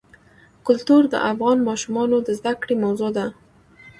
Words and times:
کلتور 0.65 1.03
د 1.09 1.15
افغان 1.31 1.57
ماشومانو 1.69 2.17
د 2.27 2.29
زده 2.39 2.53
کړې 2.61 2.75
موضوع 2.85 3.09
ده. 3.17 3.25